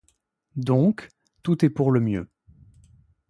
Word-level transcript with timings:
Donc, 0.55 1.09
tout 1.43 1.63
est 1.63 1.69
pour 1.69 1.91
le 1.91 1.99
mieux. 1.99 2.27